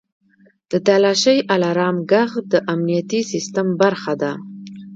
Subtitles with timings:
[0.71, 4.31] •د تالاشۍ الارم ږغ د امنیتي سیستم برخه ده.